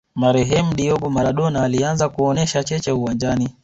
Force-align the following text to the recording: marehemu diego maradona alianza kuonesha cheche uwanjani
marehemu 0.15 0.73
diego 0.73 1.09
maradona 1.09 1.63
alianza 1.63 2.09
kuonesha 2.09 2.63
cheche 2.63 2.91
uwanjani 2.91 3.49